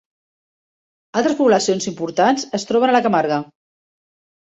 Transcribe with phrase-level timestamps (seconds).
[1.21, 3.43] Altres poblacions importants es troben a la Camarga.